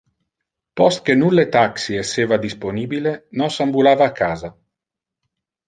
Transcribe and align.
Post 0.79 1.03
que 1.09 1.15
nulle 1.19 1.45
taxi 1.57 1.99
esseva 2.05 2.41
disponibile, 2.47 3.15
nos 3.43 3.61
ambulava 3.69 4.09
a 4.11 4.17
casa. 4.25 4.53